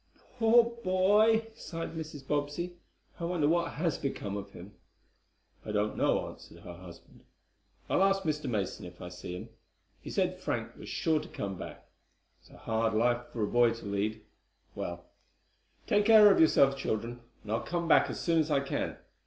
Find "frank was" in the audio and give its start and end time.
10.39-10.89